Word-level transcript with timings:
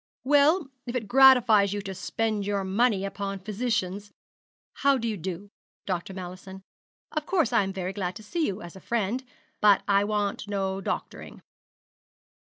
'Well, 0.23 0.71
if 0.87 0.95
it 0.95 1.07
gratifies 1.07 1.73
you 1.73 1.81
to 1.83 1.93
spend 1.93 2.47
your 2.47 2.63
money 2.63 3.05
upon 3.05 3.37
physicians 3.37 4.11
How 4.77 4.97
do 4.97 5.07
you 5.07 5.15
do, 5.15 5.49
Dr. 5.85 6.15
Mallison? 6.15 6.63
Of 7.11 7.27
course, 7.27 7.53
I 7.53 7.61
am 7.61 7.71
very 7.71 7.93
glad 7.93 8.15
to 8.15 8.23
see 8.23 8.47
you, 8.47 8.63
as 8.63 8.75
a 8.75 8.79
friend; 8.81 9.23
but 9.61 9.83
I 9.87 10.03
want 10.03 10.47
no 10.47 10.81
doctoring.' 10.81 11.43